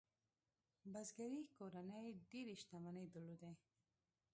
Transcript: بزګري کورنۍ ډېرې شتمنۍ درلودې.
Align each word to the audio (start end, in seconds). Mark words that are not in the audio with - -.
بزګري 0.91 1.41
کورنۍ 1.55 2.07
ډېرې 2.29 2.53
شتمنۍ 2.61 3.05
درلودې. 3.13 3.51